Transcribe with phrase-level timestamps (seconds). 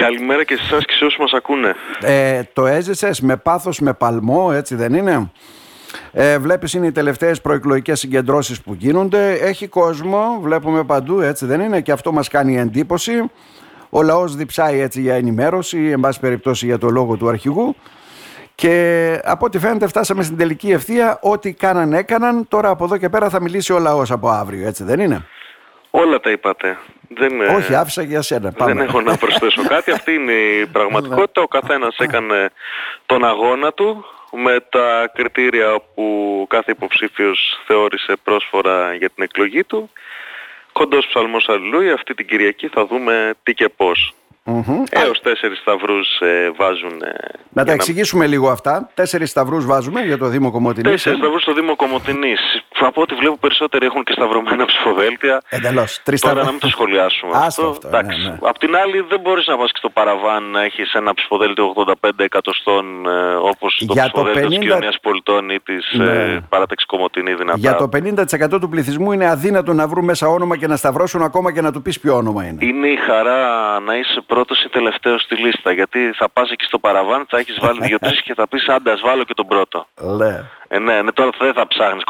[0.00, 1.74] Καλημέρα και σε εσάς και σε όσους μας ακούνε.
[2.00, 5.30] Ε, το έζησες με πάθος, με παλμό, έτσι δεν είναι;
[6.12, 9.32] Ε, βλέπεις είναι οι τελευταίες προεκλογικές συγκεντρώσεις που γίνονται.
[9.32, 13.30] Έχει κόσμο, βλέπουμε παντού, έτσι δεν είναι; Και αυτό μας κάνει εντύπωση.
[13.90, 17.76] Ο λαός διψάει έτσι για ενημέρωση, εν πάση περιπτώσει για το λόγο του αρχηγού.
[18.54, 21.18] Και από ό,τι φαίνεται φτάσαμε στην τελική ευθεία.
[21.22, 22.48] Ό,τι κάναν έκαναν.
[22.48, 25.26] Τώρα από εδώ και πέρα θα μιλήσει ο λαός από αύριο, έτσι δεν είναι;
[25.90, 26.78] Όλα τα είπατε.
[27.08, 28.52] Δεν, ε, Όχι, άφησα για σένα.
[28.52, 28.72] Πάμε.
[28.72, 29.90] Δεν έχω να προσθέσω κάτι.
[29.98, 31.42] Αυτή είναι η πραγματικότητα.
[31.42, 32.50] Ο καθένας έκανε
[33.06, 39.90] τον αγώνα του με τα κριτήρια που κάθε υποψήφιος θεώρησε πρόσφορα για την εκλογή του.
[40.72, 44.14] Κοντός ψαλμός αλληλούια, αυτή την Κυριακή θα δούμε τι και πώς.
[44.44, 44.82] Mm-hmm.
[44.90, 47.02] Έως τέσσερις σταυρούς ε, βάζουν.
[47.02, 47.10] Ε,
[47.52, 48.90] να τα εξηγήσουμε λίγο αυτά.
[48.94, 50.90] Τέσσερις σταυρούς βάζουμε για το Δήμο Κομωτινής.
[50.90, 51.22] Τέσσερις ε.
[51.22, 52.40] σταυρούς στο Δήμο Κομωτινής.
[52.80, 55.42] Από ό,τι βλέπω περισσότεροι έχουν και σταυρωμένα ψηφοδέλτια.
[55.48, 56.00] Εντελώς.
[56.04, 57.66] Τρεις Τώρα να μην το σχολιάσουμε αυτό.
[57.68, 58.38] αυτό ναι, ναι.
[58.40, 62.10] Απ' την άλλη δεν μπορείς να πας και στο παραβάν να έχεις ένα ψηφοδέλτιο 85
[62.16, 64.48] εκατοστών ε, όπως το για ψηφοδέλτιο 50...
[64.48, 66.04] της κοινωνίας πολιτών ή της ναι.
[66.04, 67.58] ε, παράταξης Κομωτινή δυνατά.
[67.58, 67.88] Για το
[68.56, 71.72] 50% του πληθυσμού είναι αδύνατο να βρουν μέσα όνομα και να σταυρώσουν ακόμα και να
[71.72, 72.58] του πεις ποιο όνομα είναι.
[72.64, 73.38] Είναι η χαρά
[73.80, 75.72] να είσαι πρώτος ή τελευταίος στη λίστα.
[75.72, 79.00] Γιατί θα πας εκεί στο παραβάν, θα έχεις βάλει δύο-τρεις και θα πεις άντε ας
[79.00, 79.86] βάλω και τον πρώτο.
[80.00, 80.42] Ναι.
[80.68, 82.02] Ε, ναι, ναι, τώρα δεν θα ψάχνεις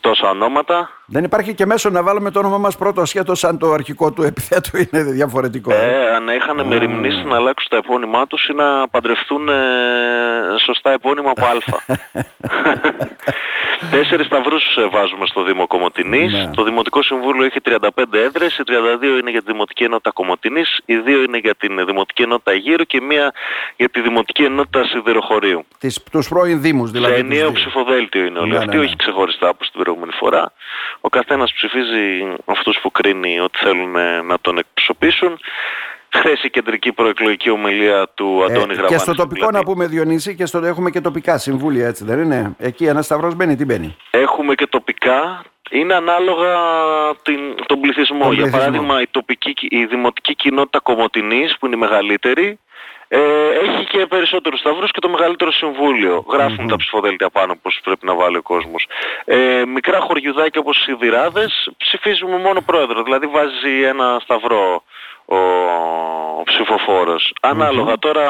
[0.00, 0.90] τόσα ονόματα.
[1.06, 4.22] Δεν υπάρχει και μέσο να βάλουμε το όνομα μας πρώτο ασχέτως αν το αρχικό του
[4.22, 5.72] επιθέτου είναι διαφορετικό.
[5.72, 6.64] Ε, ε αν είχαν mm.
[6.64, 9.54] μεριμνήσει να αλλάξουν τα επώνυμά τους ή να παντρευτούν ε,
[10.64, 11.50] σωστά επώνυμα από Α.
[13.90, 16.32] Τέσσερις σταυρούς ε, βάζουμε στο Δήμο Κομωτινής.
[16.32, 16.50] Ναι.
[16.54, 17.78] Το Δημοτικό Συμβούλιο έχει 35
[18.10, 22.22] έδρες, οι 32 είναι για τη Δημοτική Ενότητα Κομωτινής, οι δύο είναι για την Δημοτική
[22.22, 23.32] Ενότητα Γύρω και μία
[23.76, 25.64] για τη Δημοτική Ενότητα Σιδηροχωρίου.
[25.78, 27.14] Τις, τους πρώην Δήμους δηλαδή.
[27.14, 30.52] Σε ενιαίο ψηφοδέλτιο είναι όλοι ναι, αυτοί, ναι, όχι ξεχωριστά όπως την προηγούμενη φορά.
[31.00, 33.90] Ο καθένας ψηφίζει αυτούς που κρίνει ότι θέλουν
[34.26, 35.38] να τον εκπροσωπήσουν.
[36.18, 38.88] Χθε η κεντρική προεκλογική ομιλία του ε, Αντώνη ε, Γραβάνη.
[38.88, 42.54] Και στο τοπικό να πούμε Διονύση και στο έχουμε και τοπικά συμβούλια έτσι δεν είναι;
[42.58, 45.44] Εκεί ένας σταυρός μπαίνει, τι μπαίνει; Έχουμε και τοπικά.
[45.70, 46.56] Είναι ανάλογα
[47.22, 48.32] την, τον, πληθυσμό.
[48.32, 52.58] Για παράδειγμα η, τοπική, η δημοτική κοινότητα Κομωτινής που είναι η μεγαλύτερη
[53.08, 53.20] ε,
[53.62, 56.24] έχει και περισσότερους σταυρούς και το μεγαλύτερο συμβούλιο.
[56.68, 58.86] τα ψηφοδέλτια πάνω πως πρέπει να βάλει ο κόσμος.
[59.24, 63.02] Ε, μικρά χωριουδάκια όπως οι Σιδηράδες ψηφίζουμε μόνο πρόεδρο.
[63.02, 64.82] Δηλαδή βάζει ένα σταυρό
[65.26, 65.36] ο,
[66.40, 67.32] ο ψηφοφόρος.
[67.98, 68.24] τώρα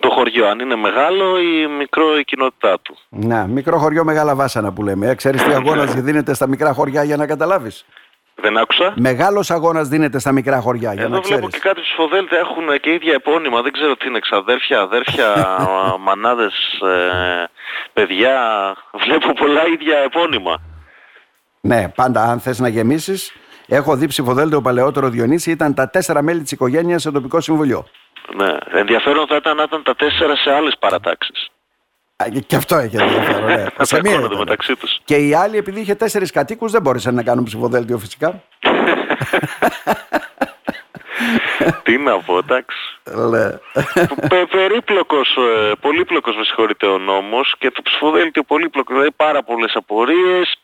[0.00, 2.98] το χωριό, αν είναι μεγάλο ή μικρό η κοινότητά του.
[3.08, 5.06] Να, μικρό χωριό μεγάλα βάσανα που λέμε.
[5.08, 7.84] Ε, ξέρεις τι αγώνας δίνεται στα μικρά χωριά για να καταλάβεις;
[8.34, 8.92] Δεν άκουσα.
[8.96, 10.92] Μεγάλος αγώνας δίνεται στα μικρά χωριά.
[10.92, 13.62] Για Εδώ να βλέπω και κάτι ψηφοδέλτια έχουν και ίδια επώνυμα.
[13.62, 15.58] Δεν ξέρω τι είναι, ξαδέρφια, αδέρφια,
[16.06, 17.44] μανάδες, ε,
[17.92, 18.40] παιδιά.
[19.04, 20.56] Βλέπω πολλά ίδια επώνυμα.
[21.60, 23.32] Ναι, πάντα αν θες να γεμίσεις.
[23.66, 27.86] Έχω δει ψηφοδέλτιο παλαιότερο Διονύση, ήταν τα τέσσερα μέλη της οικογένειας σε τοπικό συμβουλίο.
[28.36, 31.48] Ναι, ενδιαφέρον θα ήταν να ήταν τα τέσσερα σε άλλες παρατάξεις.
[32.46, 33.44] Και αυτό έχει ενδιαφέρον.
[33.44, 33.64] Ναι.
[33.84, 34.98] σε μία μεταξύ τους.
[35.04, 38.42] Και οι άλλοι, επειδή είχε τέσσερις κατοίκους, δεν μπόρεσαν να κάνουν ψηφοδέλτιο φυσικά.
[41.82, 42.76] Τι να πω, εντάξει.
[44.50, 50.54] Περίπλοκος, ε, πολύπλοκος με συγχωρείτε ο νόμος και το ψηφοδέλτιο πολύπλοκο, δηλαδή πάρα πολλές απορίες,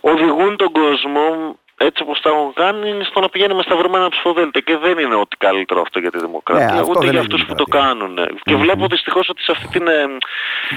[0.00, 4.60] οδηγούν τον κόσμο έτσι όπως τα έχουν κάνει είναι στο να πηγαίνει με σταυρωμένα ψηφοδέλτια
[4.60, 7.64] και δεν είναι ότι καλύτερο αυτό για τη δημοκρατία ναι, ούτε για αυτούς που το
[7.64, 8.18] κάνουν.
[8.42, 10.16] Και βλέπω δυστυχώς ότι σε αυτή την ε,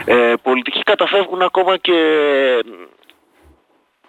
[0.05, 1.95] ε, πολιτική καταφεύγουν ακόμα και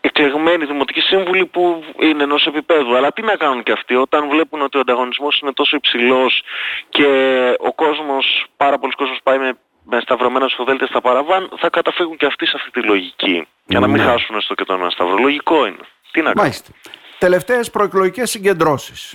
[0.01, 2.97] εκλεγμένοι δημοτικοί σύμβουλοι που είναι ενός επίπεδου.
[2.97, 6.43] Αλλά τι να κάνουν και αυτοί όταν βλέπουν ότι ο ανταγωνισμός είναι τόσο υψηλός
[6.89, 7.07] και
[7.59, 12.27] ο κόσμος, πάρα πολλοί κόσμος πάει με με σταυρωμένα ψηφοδέλτια στα παραβάν, θα καταφύγουν και
[12.27, 13.47] αυτοί σε αυτή τη λογική.
[13.67, 14.09] Για να μην ναι.
[14.09, 15.17] χάσουν έστω και τον σταυρό.
[15.17, 15.87] Λογικό είναι.
[16.13, 16.55] Τι να κάνουμε.
[17.19, 19.15] Τελευταίες προεκλογικές συγκεντρώσεις.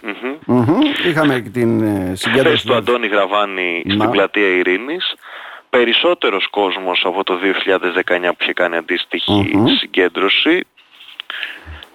[1.06, 2.48] Είχαμε την ε, συγκέντρωση...
[2.48, 5.16] Χθες του Αντώνη Γραβάνη στην πλατεία Ειρήνης.
[5.70, 8.78] Περισσότερος κόσμος από το 2019 που είχε κάνει
[9.80, 10.68] συγκέντρωση.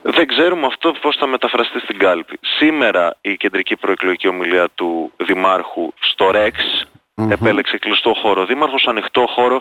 [0.02, 2.38] Δεν ξέρουμε αυτό πώς θα μεταφραστεί στην κάλπη.
[2.40, 6.86] Σήμερα η κεντρική προεκλογική ομιλία του Δημάρχου στο ΡΕΞ
[7.16, 7.30] Mm-hmm.
[7.30, 9.60] Επέλεξε κλειστό χώρο δήμαρχος, ανοιχτό χώρο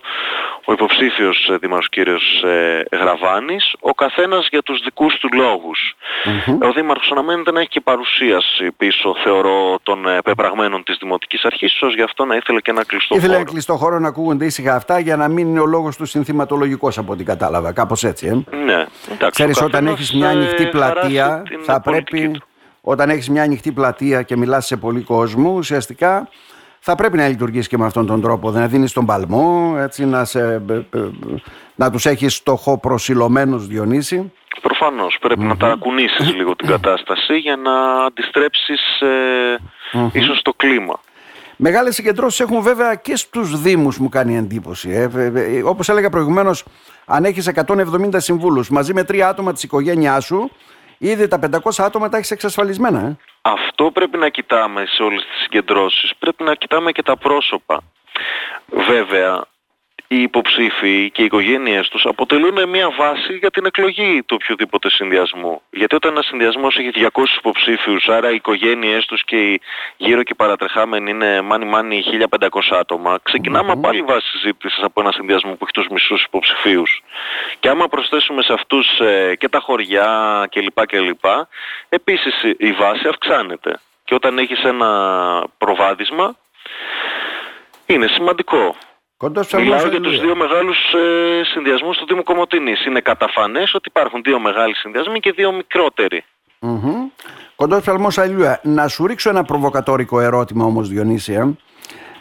[0.65, 5.95] ο υποψήφιος ε, δήμαρχος κύριος ε, Γραβάνης, ο καθένας για τους δικούς του λογους
[6.61, 11.73] Ο δήμαρχος αναμένεται να έχει και παρουσίαση πίσω, θεωρώ, των ε, πεπραγμένων της Δημοτικής Αρχής,
[11.73, 13.39] ίσως γι' αυτό να ήθελε και ένα κλειστό ήθελε χώρο.
[13.39, 16.97] Ήθελε κλειστό χώρο να ακούγονται ήσυχα αυτά για να μην είναι ο λόγος του συνθηματολογικός
[16.97, 18.27] από ό,τι κατάλαβα, κάπως έτσι.
[18.27, 19.29] Ε; Ναι, εντάξει.
[19.29, 22.41] Ξέρεις, όταν έχεις μια ανοιχτή πλατεία, θα πρέπει...
[22.83, 26.29] Όταν έχεις μια ανοιχτή πλατεία και μιλάς σε πολύ κόσμο, ουσιαστικά
[26.83, 28.51] θα πρέπει να λειτουργήσει και με αυτόν τον τρόπο.
[28.51, 31.09] Να δίνεις τον παλμό, έτσι, να, σε, ε, ε,
[31.75, 34.31] να τους έχεις στοχό προσιλωμένους Διονύση.
[34.61, 35.19] Προφανώς.
[35.37, 39.57] να ταρακουνήσεις λίγο την κατάσταση για να αντιστρέψεις ε,
[40.11, 40.99] ίσως το κλίμα.
[41.55, 44.89] Μεγάλες συγκεντρώσεις έχουν βέβαια και στους Δήμους μου κάνει εντύπωση.
[44.89, 45.09] Ε.
[45.15, 46.63] ε, ε όπως έλεγα προηγουμένως,
[47.05, 50.51] αν έχεις 170 συμβούλους μαζί με τρία άτομα της οικογένειάς σου,
[51.01, 52.99] ήδη τα 500 άτομα τα έχεις εξασφαλισμένα.
[52.99, 53.17] Ε.
[53.41, 56.11] Αυτό πρέπει να κοιτάμε σε όλες τις συγκεντρώσεις.
[56.19, 57.81] Πρέπει να κοιτάμε και τα πρόσωπα.
[58.65, 59.45] Βέβαια,
[60.13, 65.61] οι υποψήφοι και οι οικογένειες τους αποτελούν μια βάση για την εκλογή του οποιοδήποτε συνδυασμού.
[65.69, 69.61] Γιατί όταν ένας συνδυασμός έχει 200 υποψήφιους, άρα οι οικογένειές τους και οι
[69.97, 72.03] γύρω και παρατρεχάμενοι είναι μάνι μάνι
[72.39, 73.81] 1500 άτομα, ξεκινάμε mm-hmm.
[73.81, 77.03] πάλι βάση συζήτησης από ένα συνδυασμό που έχει τους μισούς υποψηφίους.
[77.59, 80.07] Και άμα προσθέσουμε σε αυτούς ε, και τα χωριά
[80.51, 80.85] κλπ.
[80.85, 81.25] κλπ
[81.89, 83.79] επίσης η βάση αυξάνεται.
[84.03, 84.89] Και όταν έχεις ένα
[85.57, 86.35] προβάδισμα,
[87.85, 88.75] είναι σημαντικό.
[89.57, 92.85] Μιλάω για τους δύο μεγάλους ε, συνδυασμούς του Δήμου Κομωτινής.
[92.85, 96.23] Είναι καταφανές ότι υπάρχουν δύο μεγάλοι συνδυασμοί και δύο μικρότεροι.
[96.61, 97.25] Mm-hmm.
[97.55, 101.55] Κοντός Ψαλμός Αλλιούα, να σου ρίξω ένα προβοκατόρικο ερώτημα όμως Διονύσια.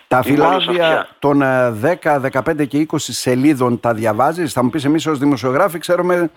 [0.09, 5.07] Τα φυλάδια των 10, ε, 15 και 20 σελίδων τα διαβάζεις, θα μου πεις εμείς
[5.07, 6.31] ως δημοσιογράφοι ξέρουμε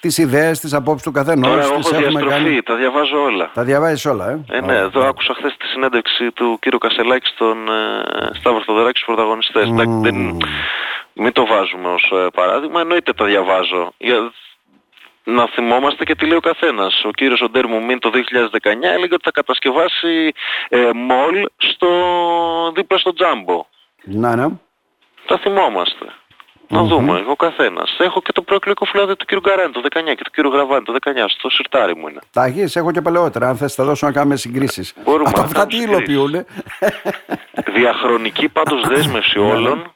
[0.00, 1.50] τις ιδέες, τις απόψεις του καθενός.
[1.50, 2.62] Τώρα έχω διαστροφή, κάνει...
[2.62, 3.50] τα διαβάζω όλα.
[3.54, 7.68] Τα διαβάζεις όλα, ε; ε ναι, εδώ άκουσα χθες τη συνέντευξη του κύριου Κασελάκη στον
[7.68, 9.68] ε, Σταύρο Θοδωράκης στους πρωταγωνιστές.
[9.68, 10.02] Mm.
[10.02, 10.36] Δεν,
[11.12, 13.92] μην το βάζουμε ως ε, παράδειγμα, εννοείται τα διαβάζω.
[13.98, 14.32] Για,
[15.24, 17.04] να θυμόμαστε και τι λέει ο καθένας.
[17.04, 18.16] Ο κύριος Οντέρ Μουμίν το 2019
[18.82, 20.32] έλεγε ότι θα κατασκευάσει
[20.68, 21.88] ε, μολ στο,
[22.74, 23.66] δίπλα στο Τζάμπο.
[24.04, 24.46] Να, ναι.
[25.26, 26.06] Τα θυμόμαστε.
[26.68, 27.96] Να δούμε, ο καθένας.
[27.98, 29.40] Έχω και το προεκλογικό φυλάδιο του κ.
[29.40, 30.52] Γκαράνη το 19 και του κ.
[30.52, 31.28] Γραβάνη το 19.
[31.28, 32.20] Στο σιρτάρι μου είναι.
[32.32, 33.48] Τα έχεις, έχω και παλαιότερα.
[33.48, 34.94] Αν θες, θα δώσω να κάνουμε συγκρίσεις.
[35.04, 36.44] Μπορούμε να Αυτά τι υλοποιούν.
[37.74, 39.50] Διαχρονική πάντως δέσμευση ναι, ναι.
[39.52, 39.92] όλων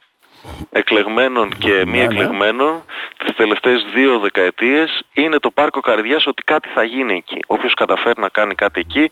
[0.71, 2.83] εκλεγμένων και μη ναι, εκλεγμένων
[3.17, 7.39] τις τελευταίες δύο δεκαετίες είναι το πάρκο καρδιάς ότι κάτι θα γίνει εκεί.
[7.47, 9.11] Όποιος καταφέρει να κάνει κάτι εκεί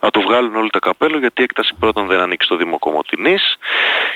[0.00, 3.56] να του βγάλουν όλοι τα καπέλο γιατί η έκταση πρώτον δεν ανήκει στο Δήμο Κομωτινής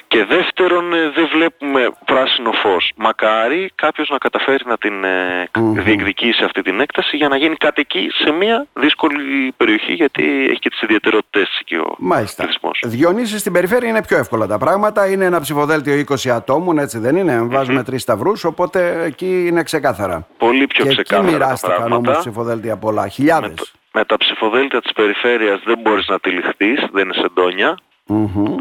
[0.08, 2.92] και δεύτερον ε, δεν βλέπουμε πράσινο φως.
[2.96, 7.80] Μακάρι κάποιος να καταφέρει να την mm διεκδικήσει αυτή την έκταση για να γίνει κάτι
[7.80, 12.48] εκεί σε μια δύσκολη περιοχή γιατί έχει και τις ιδιαιτερότητες εκεί ο Μάλιστα.
[12.82, 15.10] Διονύσει στην περιφέρεια είναι πιο εύκολα τα πράγματα.
[15.10, 17.84] Είναι ένα ψηφοδέλτιο 20 ατόμων, έτσι δεν είναι; Βάζουμε mm-hmm.
[17.84, 20.26] τρεις σταυρούς, οπότε εκεί είναι ξεκάθαρα.
[20.38, 21.28] Πολύ πιο και ξεκάθαρα.
[21.28, 23.08] Εκεί μοιράστηκαν όμως ψηφοδέλτια πολλά.
[23.08, 23.50] Χιλιάδες.
[23.50, 27.78] Με, με, τα ψηφοδέλτια της περιφέρειας δεν μπορείς να τυλιχθεί, δεν είναι σεντόνια.
[28.08, 28.54] Mm-hmm.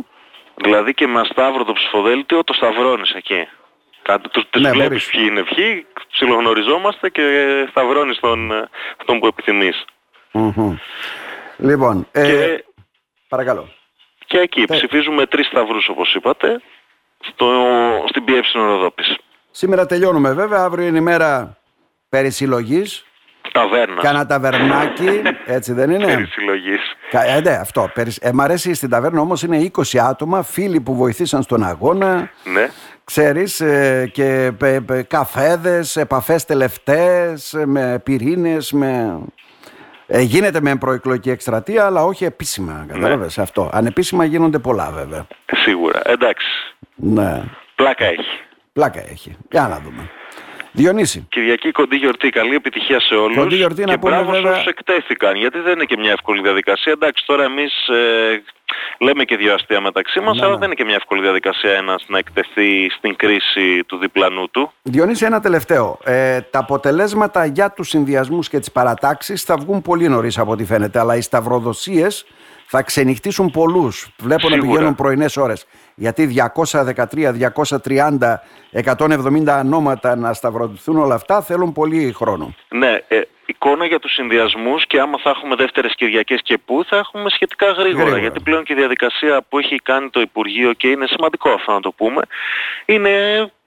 [0.55, 3.47] Δηλαδή και με ασταύρο το ψηφοδέλτιο το σταυρώνεις εκεί.
[4.01, 7.23] Κάτι τους, τους ναι, βλέπεις ποιοι είναι ποιοι, ψιλογνωριζόμαστε και
[7.69, 8.51] σταυρώνεις τον,
[8.99, 9.85] αυτόν που επιθυμείς.
[10.33, 10.77] Mm-hmm.
[11.57, 12.63] Λοιπόν, ε, και,
[13.27, 13.69] παρακαλώ.
[14.25, 14.65] Και εκεί ε.
[14.73, 16.61] ψηφίζουμε τρεις σταυρούς όπως είπατε
[17.31, 17.47] στο,
[18.09, 19.17] στην πιέψη Ροδόπης.
[19.51, 21.57] Σήμερα τελειώνουμε βέβαια, αύριο είναι η μέρα
[22.09, 23.05] περί συλλογής.
[23.51, 24.03] Ταβέρνας.
[24.03, 26.95] Κάνα ταβερνάκι, έτσι δεν είναι; Περί συλλογής.
[27.11, 27.91] Ε, ναι, αυτό.
[28.21, 32.29] Ε, μ' αρέσει στην ταβέρνα όμως είναι 20 άτομα, φίλοι που βοηθήσαν στον αγώνα.
[32.43, 32.69] Ναι.
[33.03, 39.19] Ξέρεις, ε, και ε, καφέδες, επαφές τελευταίες, με πυρήνες, με...
[40.07, 42.85] Ε, γίνεται με προεκλογική εκστρατεία, αλλά όχι επίσημα.
[42.87, 43.43] Κατάλαβες ναι.
[43.43, 43.69] αυτό.
[43.73, 45.27] Ανεπίσημα γίνονται πολλά βέβαια.
[45.45, 46.01] Σίγουρα.
[46.05, 46.47] Εντάξει.
[46.95, 47.43] Ναι.
[47.75, 48.39] Πλάκα έχει.
[48.73, 49.35] Πλάκα έχει.
[49.51, 50.09] Για να δούμε.
[50.75, 51.27] Διονύση.
[51.29, 52.29] Κυριακή κοντή γιορτή.
[52.29, 53.37] Καλή επιτυχία σε όλους.
[53.37, 54.51] Κοντή γιορτή, και μπράβο βέβαια...
[54.51, 55.35] όσους εκτέθηκαν.
[55.35, 56.91] Γιατί δεν είναι και μια εύκολη διαδικασία.
[56.91, 58.43] Εντάξει τώρα εμείς ε,
[58.99, 60.59] λέμε και δύο αστεία μεταξύ μας, ναι, αλλά ναι.
[60.59, 64.71] δεν είναι και μια εύκολη διαδικασία ένας να εκτεθεί στην κρίση του διπλανού του.
[64.81, 65.99] Διονύση ένα τελευταίο.
[66.03, 70.65] Ε, τα αποτελέσματα για τους συνδυασμούς και τις παρατάξεις θα βγουν πολύ νωρίς από ό,τι
[70.65, 70.99] φαίνεται.
[70.99, 72.25] Αλλά οι σταυροδοσίες
[72.65, 74.07] θα ξενυχτήσουν πολλούς.
[74.17, 75.65] Βλέπω να πηγαίνουν πρωινές ώρες.
[75.95, 77.33] Γιατί 213,
[77.83, 78.39] 230,
[78.71, 82.55] 170 ονόματα να σταυρωτηθούν όλα αυτά θέλουν πολύ χρόνο.
[82.69, 86.97] Ναι, ε, εικόνα για τους συνδυασμούς και άμα θα έχουμε δεύτερες Κυριακές και πού θα
[86.97, 88.21] έχουμε σχετικά γρήγορα, γρήγορα.
[88.21, 91.79] Γιατί πλέον και η διαδικασία που έχει κάνει το Υπουργείο και είναι σημαντικό αυτό να
[91.79, 92.21] το πούμε,
[92.85, 93.11] είναι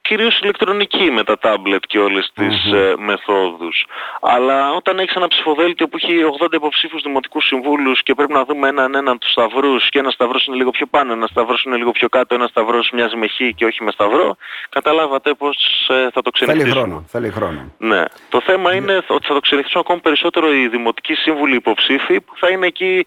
[0.06, 3.86] κυρίως ηλεκτρονική με τα τάμπλετ και όλες τις ε, μεθόδους.
[4.20, 8.68] Αλλά όταν έχεις ένα ψηφοδέλτιο που έχει 80 υποψήφιους δημοτικούς συμβούλους και πρέπει να δούμε
[8.68, 11.90] έναν έναν τους σταυρούς και ένας σταυρός είναι λίγο πιο πάνω, ένας σταυρός είναι λίγο
[11.90, 14.36] πιο κάτω, ένας σταυρός μοιάζει με χ και όχι με σταυρό,
[14.68, 15.56] καταλάβατε πως
[15.88, 16.72] ε, θα το ξενυχτήσουν.
[16.72, 17.72] Θέλει χρόνο, θέλει χρόνο.
[17.78, 18.02] Ναι.
[18.28, 22.48] Το θέμα είναι ότι θα το ξενυχτήσουν ακόμη περισσότερο οι δημοτικοί σύμβουλοι υποψήφοι που θα
[22.48, 23.06] είναι εκεί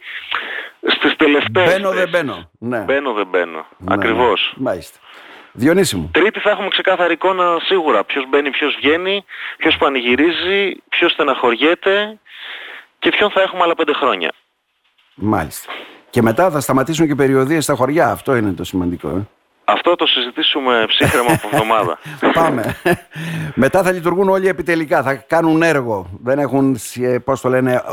[0.87, 1.73] στις τελευταίες.
[1.73, 2.49] Μπαίνω δεν μπαίνω.
[2.59, 2.79] Ναι.
[2.79, 3.65] Μπαίνω δεν μπαίνω.
[3.77, 4.53] Ναι, Ακριβώς.
[4.57, 4.99] Μάλιστα.
[5.51, 6.09] Διονύση μου.
[6.13, 8.03] Τρίτη θα έχουμε ξεκάθαρη εικόνα σίγουρα.
[8.03, 9.25] Ποιος μπαίνει, ποιος βγαίνει,
[9.57, 12.19] ποιος πανηγυρίζει, ποιος στεναχωριέται
[12.99, 14.31] και ποιον θα έχουμε άλλα πέντε χρόνια.
[15.15, 15.71] Μάλιστα.
[16.09, 18.11] Και μετά θα σταματήσουν και περιοδίες στα χωριά.
[18.11, 19.09] Αυτό είναι το σημαντικό.
[19.09, 19.27] Ε;
[19.63, 21.99] Αυτό το συζητήσουμε ψύχρεμα από εβδομάδα.
[22.41, 22.75] Πάμε.
[23.55, 26.09] Μετά θα λειτουργούν όλοι επιτελικά, θα κάνουν έργο.
[26.23, 26.77] Δεν έχουν,
[27.23, 27.83] πώς το λένε,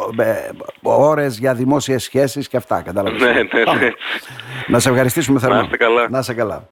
[0.83, 2.83] ώρες για δημόσιες σχέσεις και αυτά.
[2.83, 3.21] Κατάλαβες.
[3.21, 3.91] Ναι, ναι, ναι.
[4.67, 5.57] Να σε ευχαριστήσουμε θερμά.
[5.57, 6.09] Να είστε καλά.
[6.11, 6.65] Να είστε καλά.